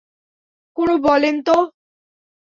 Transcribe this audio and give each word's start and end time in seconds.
কেনো 0.77 0.95
বলেন 1.05 1.35
তো। 1.45 1.55